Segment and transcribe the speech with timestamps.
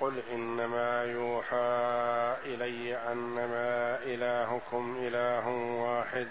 [0.00, 6.28] قل إنما يوحى إلي أنما إلهكم إله واحد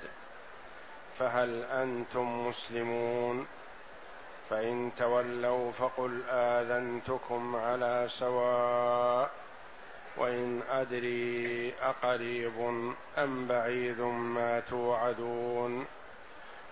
[1.20, 3.48] فهل أنتم مسلمون؟
[4.50, 9.32] فإن تولوا فقل آذنتكم على سواء
[10.18, 12.60] وإن أدري أقريب
[13.18, 15.86] أم بعيد ما توعدون.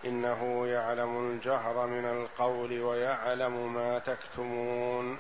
[0.06, 5.18] إنه يعلم الجهر من القول ويعلم ما تكتمون.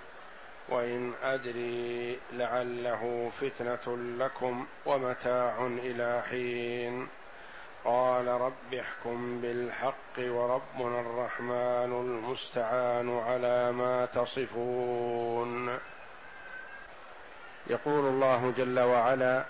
[0.69, 7.07] وإن أدري لعله فتنة لكم ومتاع إلى حين.
[7.85, 15.79] قال رب احكم بالحق وربنا الرحمن المستعان على ما تصفون.
[17.67, 19.45] يقول الله جل وعلا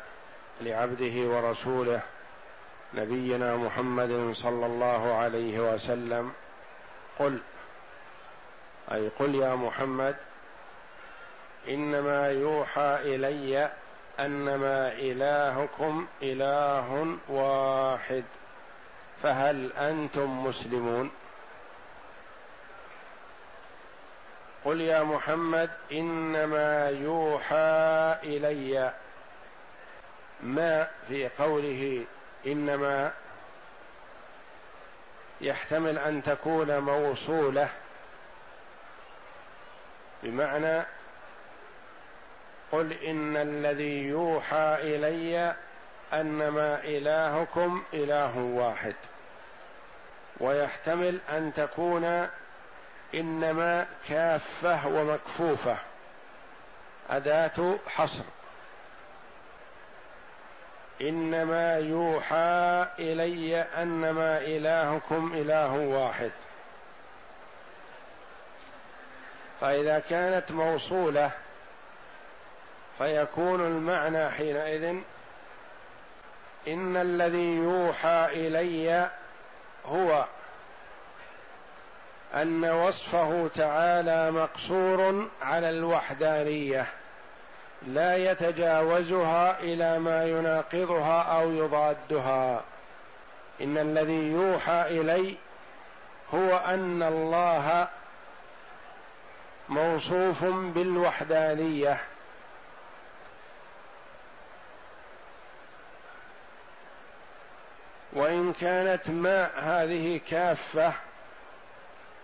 [0.62, 2.02] لعبده ورسوله
[2.94, 6.34] نبينا محمد صلى الله عليه وسلم
[7.20, 7.40] قل
[8.92, 10.16] أي قل يا محمد
[11.68, 13.72] إنما يوحى إلي
[14.20, 18.24] أنما إلهكم إله واحد
[19.24, 21.12] فهل أنتم مسلمون؟
[24.66, 28.94] قل يا محمد إنما يوحى إلي.
[30.44, 32.06] ما في قوله
[32.48, 33.12] إنما؟
[35.42, 37.70] يحتمل أن تكون موصولة
[40.24, 40.86] بمعنى
[42.72, 45.56] قل إن الذي يوحى إلي
[46.14, 48.96] أنما إلهكم إله واحد.
[50.40, 52.28] ويحتمل أن تكون
[53.16, 55.78] إنما كافة ومكفوفة.
[57.10, 58.24] أداة حصر.
[61.02, 66.32] إنما يوحى إلي أنما إلهكم إله واحد.
[69.62, 71.32] فإذا كانت موصولة
[72.98, 74.96] فيكون المعنى حينئذ
[76.68, 79.10] إن الذي يوحى إلي
[79.86, 80.26] هو
[82.36, 86.86] أن وصفه تعالى مقصور على الوحدانية
[87.88, 92.64] لا يتجاوزها إلى ما يناقضها أو يضادها.
[93.62, 95.36] إن الذي يوحى إلي
[96.34, 97.88] هو أن الله
[99.70, 102.02] موصوف بالوحدانية.
[108.16, 110.94] وإن كانت ما هذه كافة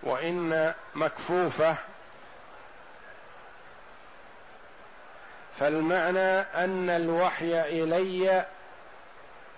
[0.03, 1.75] وإن مكفوفة
[5.59, 8.45] فالمعنى أن الوحي إلي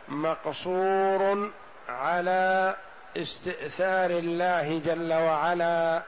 [0.07, 1.51] مقصور
[1.89, 2.75] على
[3.17, 6.01] استئثار الله جل وعلا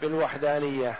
[0.00, 0.94] بالوحدانية.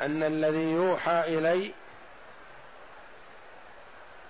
[0.00, 1.72] أن الذي يوحى إلي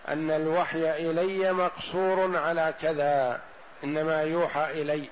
[0.09, 3.41] أن الوحي إلي مقصور على كذا
[3.85, 5.09] إنما يوحى إلي.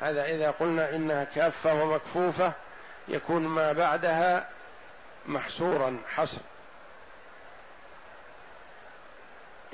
[0.00, 2.52] هذا إذا قلنا إنها كافة ومكفوفة
[3.08, 4.48] يكون ما بعدها
[5.26, 6.40] محصورا حصر.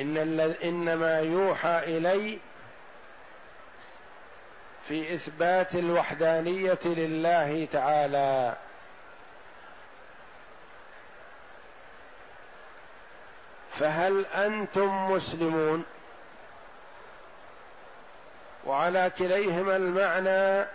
[0.01, 2.39] إن إنما يوحى إلي
[4.89, 8.57] في إثبات الوحدانية لله تعالى.
[13.79, 15.85] فهل أنتم مسلمون؟
[18.65, 20.67] وعلى كليهما المعنى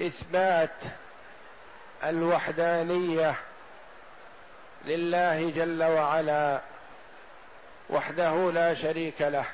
[0.00, 0.70] إثبات
[2.04, 3.34] الوحدانية
[4.84, 6.60] لله جل وعلا
[7.90, 9.44] وحده لا شريك له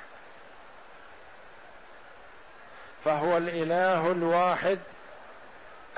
[3.04, 4.78] فهو الإله الواحد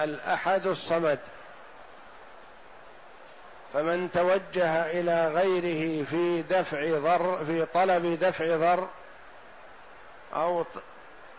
[0.00, 1.18] الأحد الصمد.
[3.74, 8.88] فمن توجه إلى غيره في دفع ضر في طلب دفع ضر
[10.34, 10.64] أو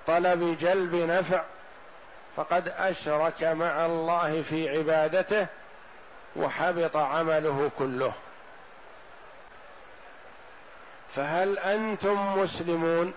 [0.07, 1.43] طلب جلب نفع
[2.35, 5.47] فقد أشرك مع الله في عبادته
[6.35, 8.13] وحبط عمله كله.
[11.15, 13.13] فهل أنتم مسلمون؟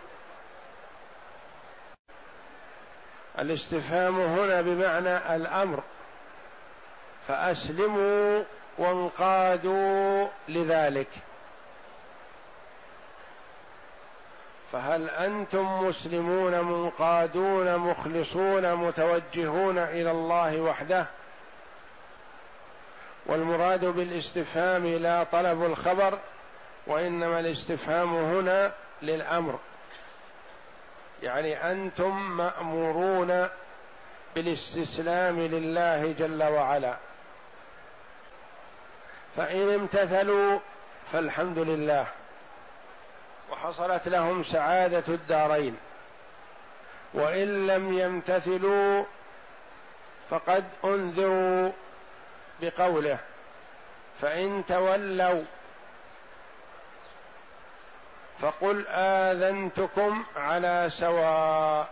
[3.39, 5.83] الاستفهام هنا بمعنى الأمر.
[7.29, 8.45] فأسلموا
[8.79, 11.09] وانقادوا لذلك.
[14.73, 21.07] فهل أنتم مسلمون منقادون مخلصون متوجهون إلى الله وحده؟
[23.27, 26.19] والمراد بالاستفهام لا طلب الخبر
[26.87, 28.73] وإنما الاستفهام هنا
[29.03, 29.59] للأمر.
[31.23, 33.49] يعني أنتم مأمورون
[34.35, 36.97] بالاستسلام لله جل وعلا.
[39.39, 40.59] فإن امتثلوا
[41.13, 42.07] فالحمد لله.
[43.51, 45.77] وحصلت لهم سعادة الدارين.
[47.15, 49.05] وإن لم يمتثلوا
[50.31, 51.73] فقد أنذروا
[52.61, 53.19] بقوله
[54.21, 55.45] فإن تولوا
[58.41, 61.89] فقل آذنتكم على سواء.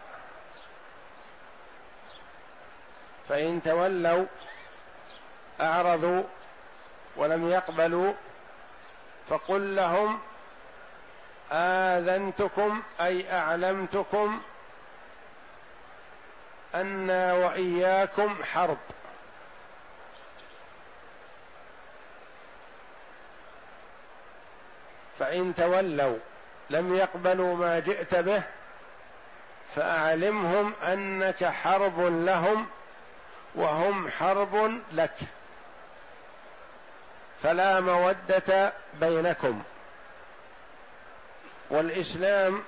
[3.28, 4.24] فإن تولوا
[5.60, 6.22] أعرضوا
[7.16, 8.12] ولم يقبلوا
[9.28, 10.18] فقل لهم
[11.52, 14.40] آذنتكم أي أعلمتكم
[16.74, 18.78] أنا وإياكم حرب.
[25.18, 26.18] فإن تولوا
[26.70, 28.42] لم يقبلوا ما جئت به
[29.76, 32.66] فأعلمهم أنك حرب لهم
[33.54, 35.16] وهم حرب لك.
[37.46, 39.62] فلا مودة بينكم.
[41.70, 42.62] والإسلام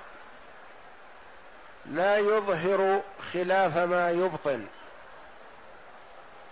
[1.85, 3.01] لا يظهر
[3.33, 4.67] خلاف ما يبطن.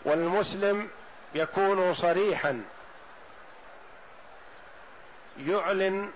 [0.06, 0.90] والمسلم
[1.36, 2.62] يكون صريحا.
[5.40, 6.12] يعلن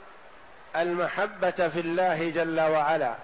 [0.76, 3.16] المحبة في الله جل وعلا.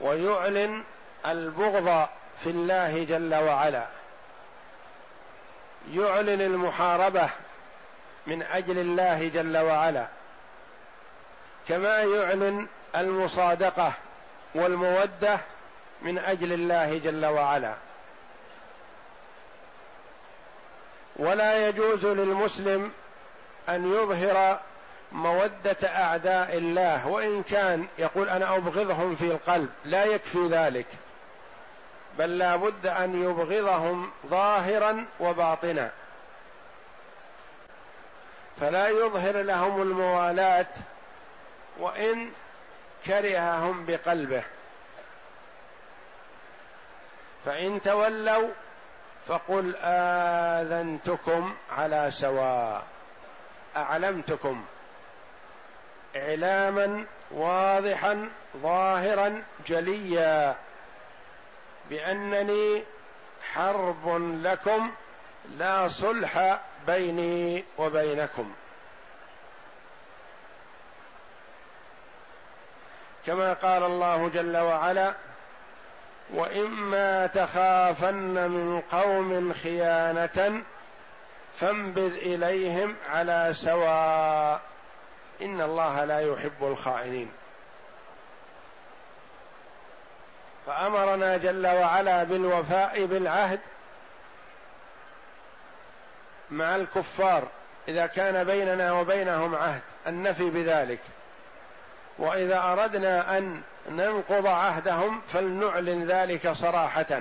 [0.00, 0.84] ويعلن
[1.26, 2.08] البغض
[2.42, 3.97] في الله جل وعلا.
[5.92, 7.30] يعلن المحاربة
[8.26, 10.06] من أجل الله جل وعلا
[11.68, 13.92] كما يعلن المصادقة
[14.54, 15.38] والمودة
[16.02, 17.74] من أجل الله جل وعلا.
[21.16, 22.92] ولا يجوز للمسلم
[23.68, 24.60] أن يظهر
[25.12, 30.86] مودة أعداء الله وإن كان يقول أنا أبغضهم في القلب لا يكفي ذلك.
[32.18, 35.90] بل لا بد أن يبغضهم ظاهرا وباطنا.
[38.60, 40.66] فلا يظهر لهم الموالاه
[41.78, 42.30] وإن
[43.06, 44.42] كرههم بقلبه.
[47.44, 48.48] فإن تولوا
[49.28, 52.82] فقل آذنتكم على سواء
[53.76, 54.64] أعلمتكم
[56.16, 60.56] اعلاما واضحا ظاهرا جليا.
[61.90, 62.84] بأنني
[63.52, 64.08] حرب
[64.42, 64.90] لكم
[65.58, 68.52] لا صلح بيني وبينكم.
[73.26, 75.14] كما قال الله جل وعلا
[76.30, 80.62] وإما تخافن من قوم خيانة
[81.60, 84.60] فانبذ إليهم على سواء
[85.42, 87.30] إن الله لا يحب الخائنين.
[90.68, 93.60] فأمرنا جل وعلا بالوفاء بالعهد
[96.50, 97.48] مع الكفار
[97.88, 100.98] إذا كان بيننا وبينهم عهد النفي بذلك.
[102.18, 107.20] وإذا أردنا أن ننقض عهدهم فلنعلن ذلك صراحة.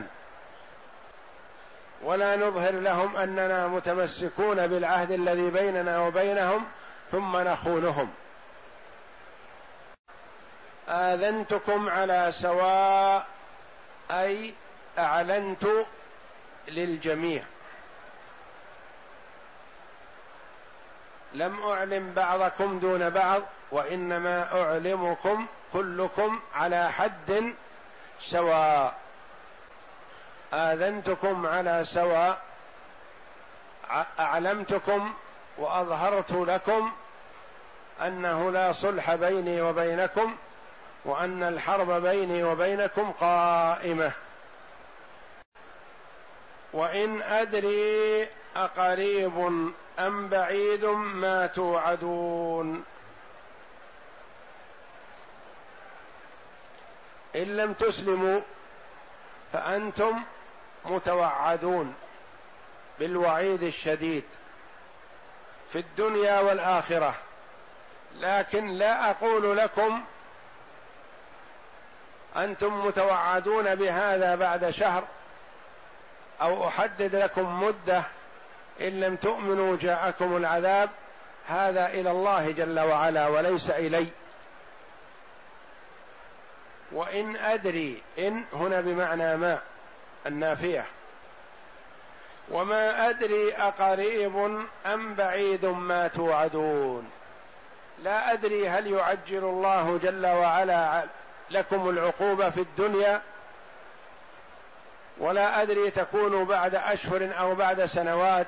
[2.03, 6.65] ولا نظهر لهم أننا متمسكون بالعهد الذي بيننا وبينهم
[7.11, 8.09] ثم نخونهم.
[10.89, 13.36] آذنتكم على سواء
[14.11, 14.53] أي
[14.97, 15.67] أعلنت
[16.67, 17.43] للجميع.
[21.33, 27.53] لم اعلم بعضكم دون بعض وإنما أعلمكم كلكم على حد
[28.19, 28.97] سواء.
[30.53, 32.41] آذنتكم على سواء
[34.19, 35.13] أعلمتكم
[35.57, 36.91] وأظهرت لكم
[38.01, 40.35] أنه لا صلح بيني وبينكم
[41.07, 44.11] وأن الحرب بيني وبينكم قائمة.
[46.73, 49.37] وإن أدري أقريب
[49.99, 52.83] أم بعيد ما توعدون.
[57.35, 58.41] إن لم تسلموا
[59.53, 60.23] فأنتم
[60.85, 61.95] متوعدون
[62.99, 64.23] بالوعيد الشديد
[65.71, 67.15] في الدنيا والآخرة.
[68.15, 70.03] لكن لا أقول لكم
[72.35, 75.03] أنتم متوعدون بهذا بعد شهر
[76.41, 78.03] أو أحدد لكم مدة
[78.81, 80.89] إن لم تؤمنوا جاءكم العذاب
[81.47, 84.07] هذا إلى الله جل وعلا وليس إلي.
[86.91, 89.59] وإن أدري إن هنا بمعنى ما
[90.25, 90.85] النافية.
[92.49, 97.09] وما أدري أقريب أم بعيد ما توعدون.
[98.03, 101.03] لا أدري هل يعجل الله جل وعلا
[101.49, 103.21] لكم العقوبة في الدنيا
[105.17, 108.47] ولا أدري تكون بعد أشهر أو بعد سنوات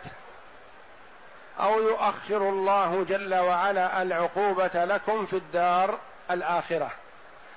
[1.60, 6.00] أو يؤخر الله جل وعلا العقوبة لكم في الدار
[6.32, 6.91] الآخرة.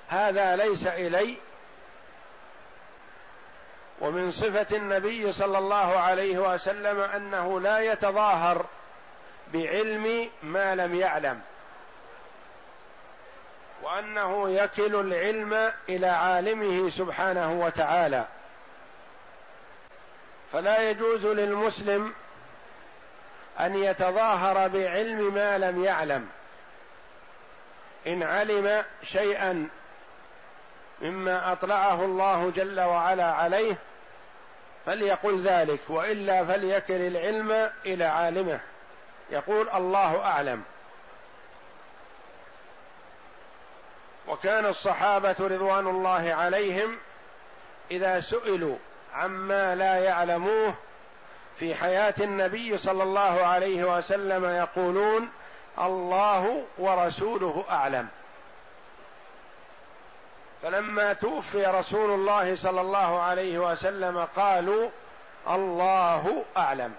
[0.07, 1.37] هذا ليس إلي
[4.01, 8.65] ومن صفة النبي صلى الله عليه وسلم أنه لا يتظاهر
[9.53, 11.41] بعلم ما لم يعلم.
[13.93, 18.25] وأنه يكل العلم إلى عالمه سبحانه وتعالى.
[20.53, 22.13] فلا يجوز للمسلم
[23.59, 26.27] أن يتظاهر بعلم ما لم يعلم.
[28.07, 29.69] إن علم شيئا
[31.01, 33.75] مما أطلعه الله جل وعلا عليه
[34.85, 38.59] فليقل ذلك وإلا فليكل العلم إلى عالمه.
[39.29, 40.63] يقول الله أعلم.
[44.27, 46.97] وكان الصحابة رضوان الله عليهم
[47.91, 48.77] إذا سئلوا
[49.13, 50.73] عما لا يعلموه
[51.55, 55.29] في حياة النبي صلى الله عليه وسلم يقولون
[55.79, 58.07] الله ورسوله أعلم.
[60.63, 64.89] فلما توفي رسول الله صلى الله عليه وسلم قالوا
[65.49, 66.93] الله أعلم.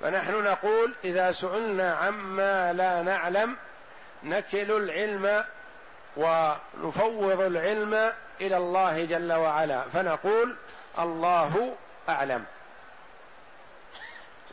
[0.00, 3.56] فنحن نقول إذا سئلنا عما لا نعلم
[4.22, 5.44] نكل العلم
[6.16, 10.56] ونفوض العلم إلى الله جل وعلا فنقول
[10.98, 11.76] الله
[12.08, 12.44] أعلم.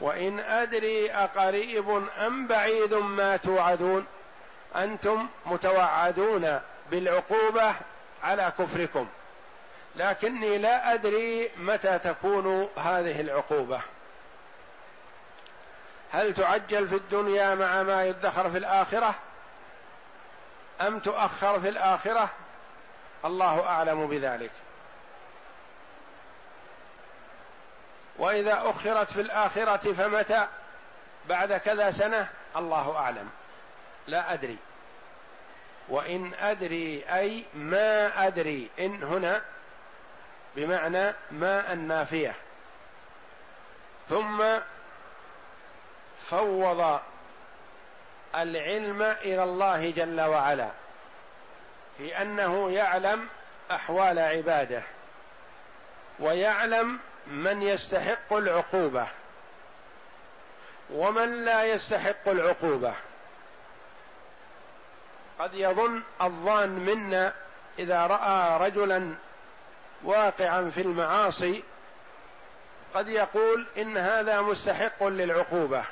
[0.01, 4.05] وإن أدري أقريب أم بعيد ما توعدون
[4.75, 6.60] أنتم متوعدون
[6.91, 7.75] بالعقوبة
[8.24, 9.07] على كفركم.
[9.95, 13.81] لكني لا أدري متى تكون هذه العقوبة.
[16.12, 19.15] هل تعجل في الدنيا مع ما يدخر في الآخرة؟
[20.82, 22.29] أم تؤخر في الآخرة؟
[23.25, 24.51] الله أعلم بذلك.
[28.17, 30.48] وإذا أخرت في الآخرة فمتى؟
[31.29, 33.29] بعد كذا سنة؟ الله أعلم.
[34.08, 34.58] لا أدري.
[35.89, 38.70] وإن أدري أي ما أدري.
[38.79, 39.41] إن هنا
[40.55, 42.36] بمعنى ما النافية.
[44.10, 44.44] ثم
[46.25, 47.00] فوض
[48.36, 50.70] العلم إلى الله جل وعلا
[51.98, 53.27] في أنه يعلم
[53.72, 54.84] أحوال عباده
[56.20, 59.08] ويعلم من يستحق العقوبة
[60.89, 62.94] ومن لا يستحق العقوبة.
[65.39, 67.34] قد يظن الظان منا
[67.79, 69.15] إذا رأى رجلا
[70.03, 71.63] واقعا في المعاصي
[72.94, 75.86] قد يقول إن هذا مستحق للعقوبة.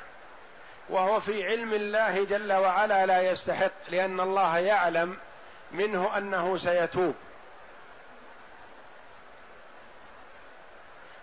[0.88, 5.18] وهو في علم الله جل وعلا لا يستحق لأن الله يعلم
[5.72, 7.14] منه أنه سيتوب.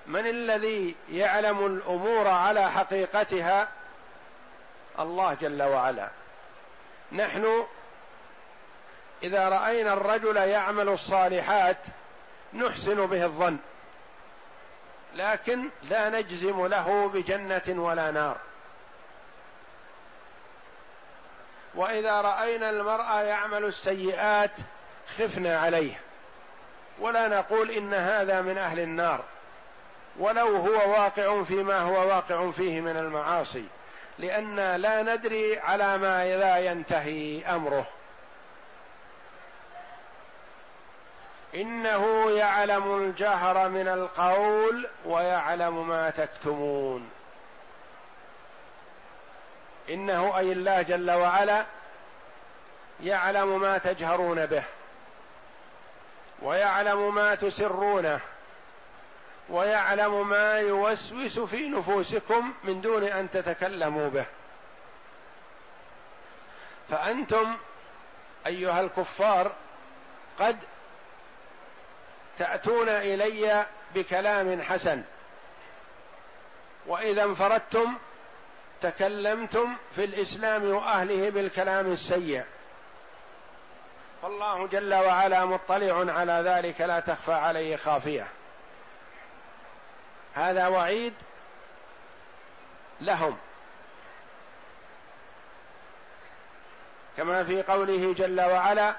[0.07, 3.67] من الذي يعلم الأمور على حقيقتها؟
[4.99, 6.09] الله جل وعلا.
[7.11, 7.65] نحن
[9.23, 11.77] إذا رأينا الرجل يعمل الصالحات
[12.53, 13.57] نحسن به الظن
[15.15, 18.37] لكن لا نجزم له بجنة ولا نار.
[21.75, 24.51] وإذا رأينا المرء يعمل السيئات
[25.17, 25.99] خفنا عليه.
[26.99, 29.23] ولا نقول إن هذا من أهل النار.
[30.19, 33.65] ولو هو واقع فيما هو واقع فيه من المعاصي.
[34.19, 37.85] لأن لا ندري على ما لا ينتهي أمره.
[41.55, 47.09] إنه يعلم الجهر من القول ويعلم ما تكتمون.
[49.91, 51.65] إنه أي الله جل وعلا
[53.03, 54.63] يعلم ما تجهرون به
[56.41, 58.19] ويعلم ما تسرونه
[59.49, 64.25] ويعلم ما يوسوس في نفوسكم من دون أن تتكلموا به.
[66.89, 67.57] فأنتم
[68.47, 69.51] أيها الكفار
[70.39, 70.57] قد
[72.37, 75.03] تأتون إلي بكلام حسن
[76.87, 77.97] وإذا انفردتم
[78.81, 82.43] تكلمتم في الإسلام وأهله بالكلام السيء.
[84.21, 88.27] فالله جل وعلا مطلع على ذلك لا تخفى عليه خافية.
[90.33, 91.13] هذا وعيد
[97.17, 98.95] كما في قوله جل وعلا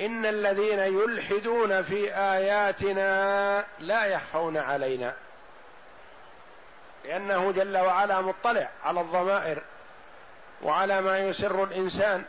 [0.00, 5.14] إن الذين يلحدون في آياتنا لا يخفون علينا.
[7.06, 9.62] لأنه جل وعلا مطلع على الضمائر
[10.62, 12.24] وعلى ما يسر الإنسان.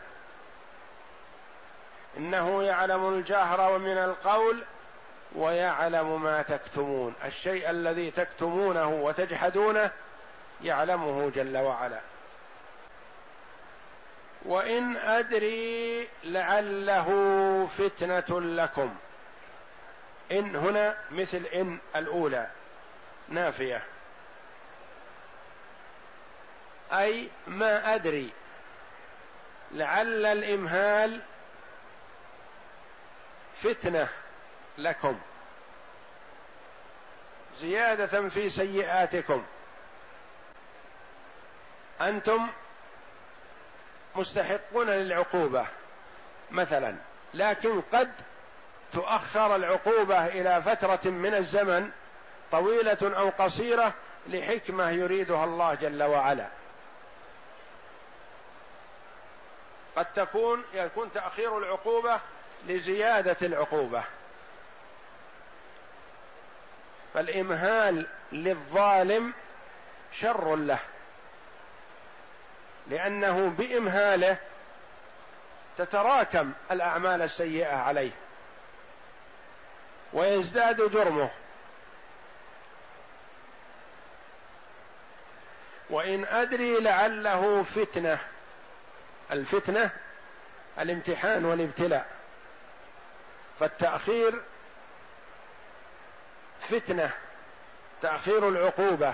[2.17, 4.63] إنه يعلم الجهر ومن القول
[5.35, 7.13] ويعلم ما تكتمون.
[7.25, 9.91] الشيء الذي تكتمونه وتجحدونه
[10.63, 11.99] يعلمه جل وعلا.
[14.45, 17.07] وإن أدري لعله
[17.77, 18.95] فتنة لكم.
[20.31, 22.47] إن هنا مثل إن الأولى
[23.29, 23.81] نافية.
[26.93, 28.29] أي ما أدري.
[29.71, 31.21] لعل الإمهال
[33.55, 34.07] فتنة
[34.77, 35.19] لكم.
[37.61, 39.45] زيادة في سيئاتكم.
[42.01, 42.47] أنتم
[44.15, 45.65] مستحقون للعقوبة
[46.51, 46.95] مثلا.
[47.33, 48.11] لكن قد
[48.93, 51.91] تؤخر العقوبة إلى فترة من الزمن
[52.51, 53.93] طويلة أو قصيرة
[54.27, 56.47] لحكمة يريدها الله جل وعلا.
[59.97, 62.19] قد تكون يكون تاخير العقوبة
[62.67, 64.03] لزيادة العقوبة.
[67.13, 69.33] فالإمهال للظالم
[70.11, 70.79] شر له
[72.87, 74.37] لأنه بإمهاله
[75.77, 78.11] تتراكم الأعمال السيئة عليه
[80.13, 81.29] ويزداد جرمه.
[85.89, 88.19] وإن أدري لعله فتنة.
[89.31, 89.89] الفتنة
[90.79, 92.05] الامتحان والابتلاء.
[93.59, 94.41] فالتأخير
[96.61, 97.11] فتنة
[98.01, 99.13] تأخير العقوبة.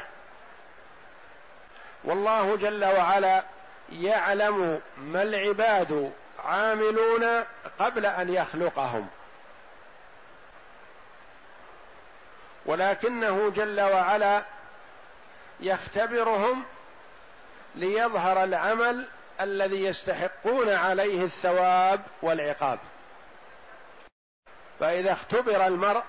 [2.03, 3.43] والله جل وعلا
[3.91, 6.13] يعلم ما العباد
[6.45, 7.43] عاملون
[7.79, 9.07] قبل أن يخلقهم.
[12.65, 14.43] ولكنه جل وعلا
[15.59, 16.63] يختبرهم
[17.75, 19.07] ليظهر العمل
[19.43, 22.79] الذي يستحقون عليه الثواب والعقاب.
[24.79, 26.03] فإذا اختبر المرء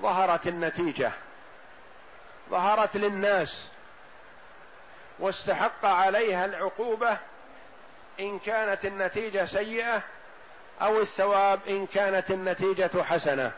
[0.00, 1.12] ظهرت النتيجة
[2.50, 3.68] ظهرت للناس
[5.18, 7.18] واستحق عليها العقوبة
[8.20, 10.02] إن كانت النتيجة سيئة
[10.82, 13.52] أو الثواب إن كانت النتيجة حسنة.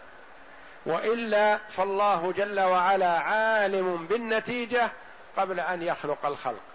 [0.87, 4.91] وإلا فالله جل وعلا عالم بالنتيجة
[5.37, 6.70] قبل أن يخلق الخلق.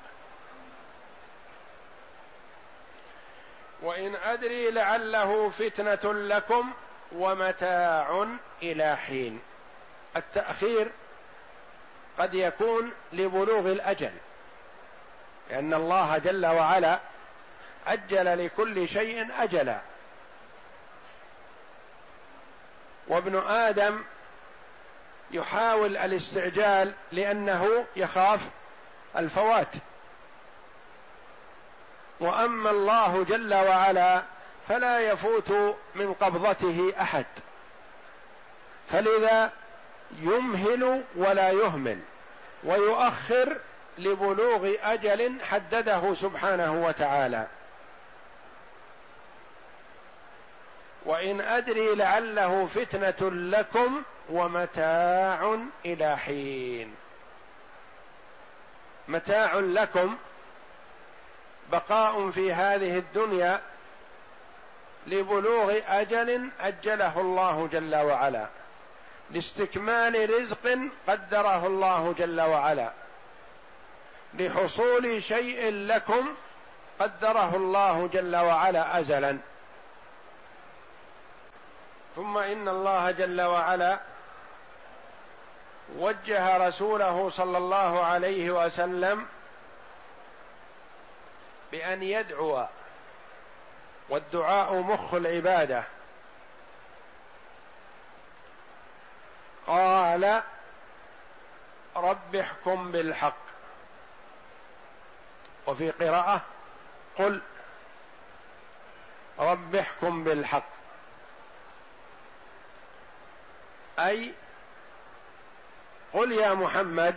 [3.81, 6.71] وإن أدري لعله فتنة لكم
[7.11, 8.27] ومتاع
[8.63, 9.41] إلى حين.
[10.15, 10.91] التأخير
[12.19, 14.11] قد يكون لبلوغ الأجل
[15.49, 16.99] لأن الله جل وعلا
[17.87, 19.79] أجل لكل شيء أجلا.
[23.07, 24.03] وابن آدم
[25.31, 28.49] يحاول الاستعجال لأنه يخاف
[29.17, 29.75] الفوات.
[32.19, 34.23] وأما الله جل وعلا
[34.67, 35.51] فلا يفوت
[35.95, 37.25] من قبضته أحد.
[38.91, 39.51] فلذا
[40.19, 41.99] يمهل ولا يهمل
[42.63, 43.57] ويؤخر
[43.97, 47.47] لبلوغ أجل حدده سبحانه وتعالى.
[51.05, 56.95] وإن أدري لعله فتنة لكم ومتاع إلى حين.
[59.07, 60.17] متاع لكم
[61.71, 63.61] بقاء في هذه الدنيا
[65.07, 68.47] لبلوغ أجل أجله الله جل وعلا
[69.31, 72.91] لاستكمال رزق قدره الله جل وعلا
[74.33, 76.35] لحصول شيء لكم
[76.99, 79.37] قدره الله جل وعلا ازلا.
[82.15, 83.99] ثم إن الله جل وعلا
[85.97, 89.25] وجه رسوله صلى الله عليه وسلم
[91.71, 92.65] بأن يدعو
[94.09, 95.83] والدعاء مخ العبادة.
[99.67, 100.43] قال
[101.95, 103.45] رب احكم بالحق.
[105.67, 106.41] وفي قراءة
[107.17, 107.41] قل
[109.39, 110.69] رب احكم بالحق.
[113.99, 114.33] أي
[116.13, 117.15] قل يا محمد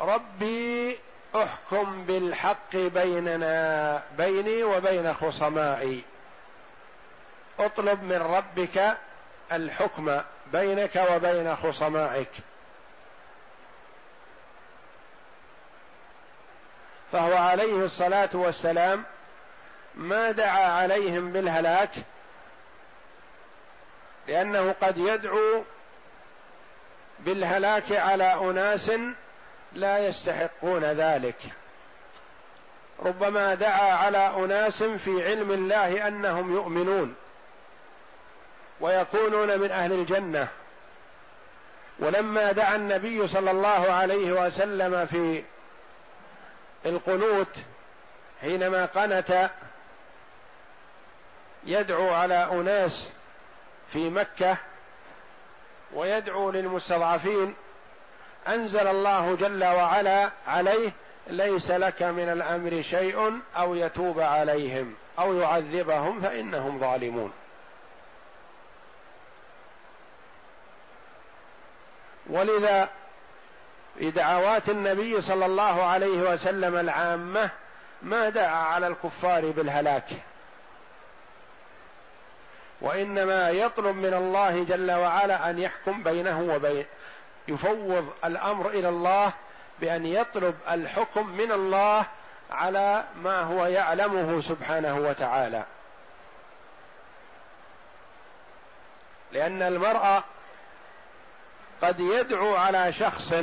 [0.00, 0.98] ربي
[1.34, 6.04] احكم بالحق بيننا بيني وبين خصمائي.
[7.58, 8.96] اطلب من ربك
[9.52, 10.20] الحكم
[10.52, 12.30] بينك وبين خصمائك.
[17.12, 19.04] فهو عليه الصلاة والسلام
[19.94, 21.90] ما دعا عليهم بالهلاك
[24.28, 25.64] لأنه قد يدعو
[27.18, 28.90] بالهلاك على أناس
[29.72, 31.36] لا يستحقون ذلك.
[33.02, 37.14] ربما دعا على أناس في علم الله أنهم يؤمنون
[38.80, 40.48] ويكونون من أهل الجنة.
[41.98, 45.44] ولما دعا النبي صلى الله عليه وسلم في
[46.86, 47.56] القنوت
[48.40, 49.50] حينما قنت
[51.64, 53.08] يدعو على أناس
[53.92, 54.56] في مكة
[55.94, 57.54] ويدعو للمستضعفين
[58.48, 60.92] أنزل الله جل وعلا عليه
[61.26, 67.32] ليس لك من الأمر شيء أو يتوب عليهم أو يعذبهم فإنهم ظالمون.
[72.30, 72.88] ولذا
[73.98, 77.50] في دعوات النبي صلى الله عليه وسلم العامة
[78.02, 80.08] ما دعا على الكفار بالهلاك.
[82.80, 86.86] وإنما يطلب من الله جل وعلا أن يحكم بينه وبين
[87.50, 89.32] يفوض الأمر إلى الله
[89.80, 92.06] بأن يطلب الحكم من الله
[92.50, 95.64] على ما هو يعلمه سبحانه وتعالى.
[99.32, 100.22] لأن المرء
[101.82, 103.34] قد يدعو على شخص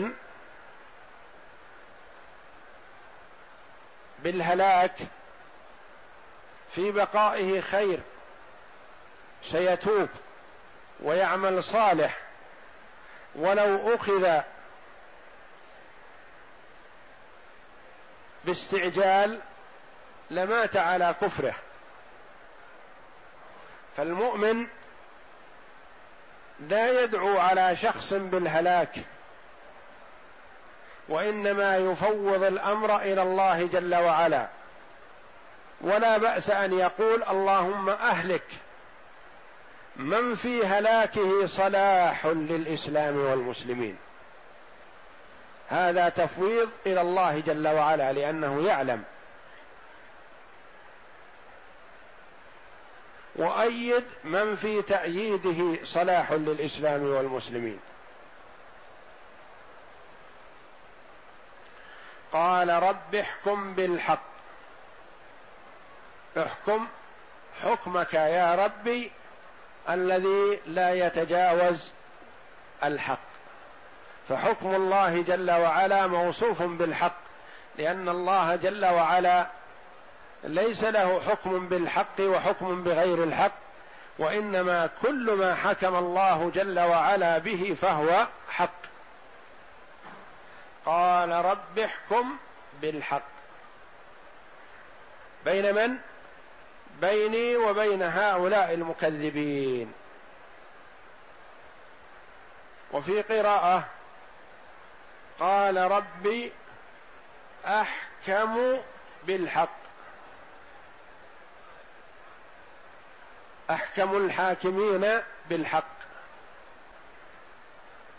[4.19, 4.95] بالهلاك
[6.71, 7.99] في بقائه خير
[9.43, 10.09] سيتوب
[11.03, 12.26] ويعمل صالح.
[13.37, 14.41] ولو أخذ
[18.45, 19.39] باستعجال
[20.29, 21.53] لمات على كفره.
[23.97, 24.67] فالمؤمن
[26.59, 28.95] لا يدعو على شخص بالهلاك
[31.09, 34.47] وإنما يفوض الأمر إلى الله جل وعلا.
[35.81, 38.66] ولا بأس أن يقول اللهم أهلك.
[39.97, 43.97] من في هلاكه صلاح للإسلام والمسلمين.
[45.69, 49.03] هذا تفويض إلى الله جل وعلا لأنه يعلم.
[53.35, 57.79] وأيد من في تأييده صلاح للإسلام والمسلمين.
[62.31, 64.27] قال رب احكم بالحق.
[66.37, 66.87] احكم
[67.61, 69.11] حكمك يا ربي
[69.89, 71.91] الذي لا يتجاوز
[72.83, 73.27] الحق.
[74.29, 77.17] فحكم الله جل وعلا موصوف بالحق
[77.77, 79.47] لأن الله جل وعلا
[80.43, 83.51] ليس له حكم بالحق وحكم بغير الحق
[84.19, 88.87] وإنما كل ما حكم الله جل وعلا به فهو حق.
[90.85, 92.37] قال رب احكم
[92.81, 93.27] بالحق.
[95.45, 95.97] بين من؟
[97.01, 99.93] بيني وبين هؤلاء المكذبين.
[102.91, 103.87] وفي قراءة
[105.39, 106.51] قال ربي
[107.65, 108.77] أحكم
[109.23, 109.77] بالحق.
[113.69, 115.97] أحكم الحاكمين بالحق.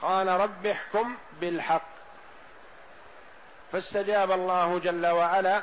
[0.03, 1.89] قال رب احكم بالحق.
[3.73, 5.63] فاستجاب الله جل وعلا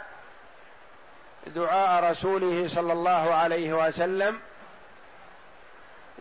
[1.48, 4.40] دعاء رسوله صلى الله عليه وسلم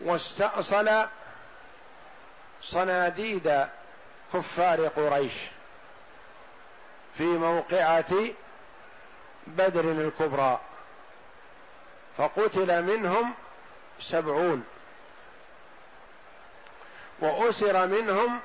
[0.03, 1.05] واستأصل
[2.61, 3.65] صناديد
[4.33, 5.33] كفار قريش
[7.17, 8.13] في موقعة
[9.47, 10.59] بدر الكبرى
[12.17, 13.33] فقتل منهم
[13.99, 14.63] سبعون
[17.19, 18.39] وأسر منهم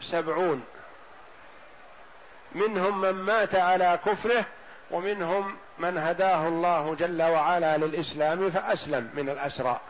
[0.00, 0.64] سبعون
[2.52, 4.44] منهم من مات على كفره
[4.94, 9.80] ومنهم من هداه الله جل وعلا للإسلام فأسلم من الأسرى.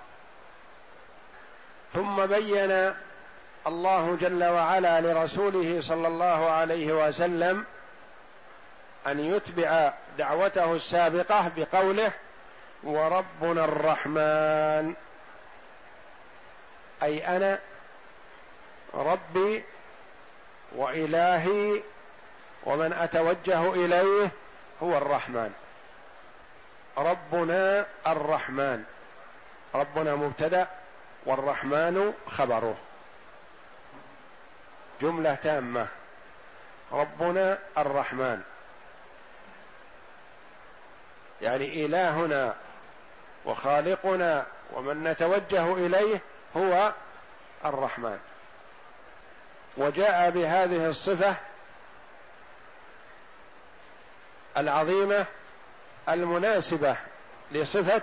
[1.93, 2.95] ثم بين
[3.67, 7.65] الله جل وعلا لرسوله صلى الله عليه وسلم
[9.07, 12.13] أن يتبع دعوته السابقة بقوله
[12.83, 14.95] وربنا الرحمن
[17.03, 17.59] أي أنا
[18.95, 19.65] ربي
[20.77, 21.83] وإلهي
[22.65, 24.31] ومن أتوجه إليه
[24.83, 25.53] هو الرحمن.
[26.99, 28.85] ربنا الرحمن.
[29.75, 30.67] ربنا مبتدأ
[31.27, 32.77] والرحمن خبره.
[35.01, 35.87] جملة تامة.
[36.93, 38.43] ربنا الرحمن.
[41.43, 42.55] يعني إلهنا
[43.45, 46.21] وخالقنا ومن نتوجه إليه
[46.57, 46.93] هو
[47.65, 48.19] الرحمن.
[49.77, 51.35] وجاء بهذه الصفة
[54.57, 55.27] العظيمة
[56.09, 56.97] المناسبة
[57.53, 58.03] لصفة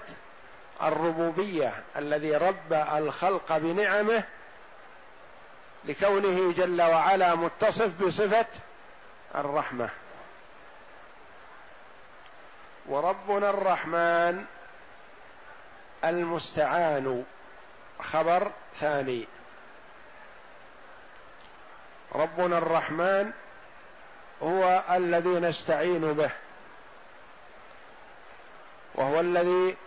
[0.84, 4.24] الربوبية الذي رب الخلق بنعمه
[5.86, 8.46] لكونه جل وعلا متصف بصفة
[9.36, 9.90] الرحمة.
[12.88, 14.46] وربنا الرحمن
[16.04, 17.24] المستعان
[18.00, 19.28] خبر ثاني.
[22.16, 23.32] ربنا الرحمن
[24.44, 26.32] هو الذي نستعين به
[28.96, 29.78] وهو الذي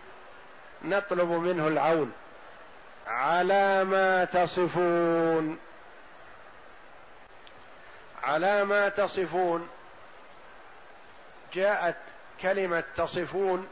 [0.83, 2.11] نطلب منه العون
[3.07, 5.57] على ما تصفون
[8.23, 9.69] على ما تصفون.
[11.53, 11.95] جاءت
[12.41, 13.67] كلمة تصفون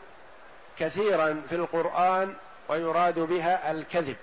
[0.79, 2.35] كثيرا في القرآن
[2.69, 4.17] ويراد بها الكذب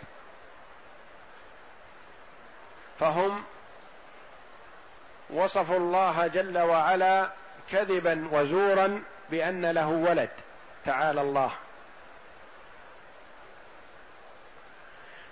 [3.00, 3.44] فهم
[5.32, 7.30] وصفوا الله جل وعلا
[7.70, 10.30] كذبا وزورا بأن له ولد.
[10.84, 11.50] تعالى الله.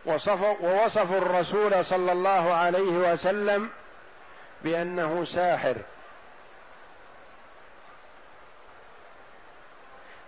[0.06, 3.70] وصفوا ووصفوا الرسول صلى الله عليه وسلم
[4.62, 5.76] بأنه ساحر.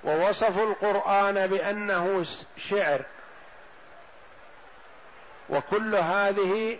[0.04, 2.24] ووصفوا القرآن بأنه
[2.56, 3.00] شعر.
[5.50, 6.78] وكل هذه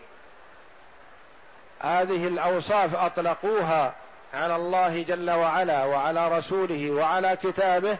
[1.80, 3.94] هذه الأوصاف أطلقوها
[4.34, 7.98] على الله جل وعلا وعلى رسوله وعلى كتابه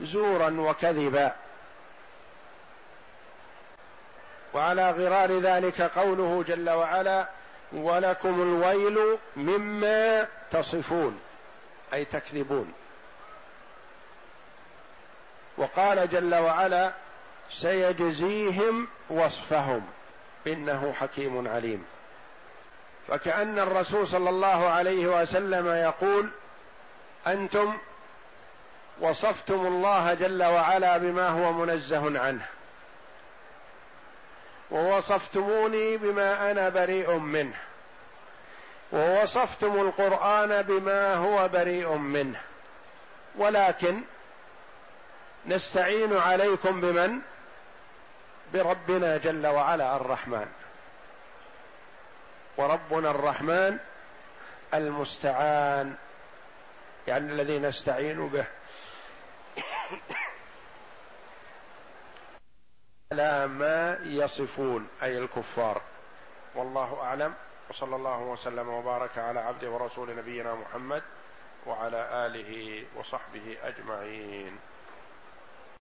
[0.00, 1.32] زورا وكذبا.
[4.54, 7.28] وعلى غرار ذلك قوله جل وعلا
[7.72, 11.20] ولكم الويل مما تصفون
[11.94, 12.72] أي تكذبون.
[15.56, 16.92] وقال جل وعلا
[17.50, 19.86] سيجزيهم وصفهم
[20.46, 21.84] إنه حكيم عليم.
[23.08, 26.28] فكأن الرسول صلى الله عليه وسلم يقول
[27.26, 27.78] أنتم
[29.00, 32.46] وصفتم الله جل وعلا بما هو منزه عنه
[34.70, 37.56] ووصفتموني بما أنا بريء منه
[38.92, 42.40] ووصفتم القرآن بما هو بريء منه
[43.36, 44.00] ولكن
[45.46, 47.18] نستعين عليكم بمن؟
[48.54, 50.46] بربنا جل وعلا الرحمن.
[52.58, 53.78] وربنا الرحمن
[54.74, 55.94] المستعان
[57.08, 58.46] يعني الذي نستعين به.
[63.12, 65.82] على ما يصفون أي الكفار.
[66.54, 67.34] والله أعلم
[67.70, 71.02] وصلى الله وسلم وبارك على عبده ورسول نبينا محمد
[71.66, 74.58] وعلى آله وصحبه أجمعين.